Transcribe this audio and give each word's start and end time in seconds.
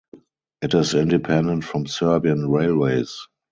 It 0.63 0.73
is 0.73 0.95
independent 0.95 1.63
from 1.63 1.85
Serbian 1.85 2.49
Railways. 2.49 3.27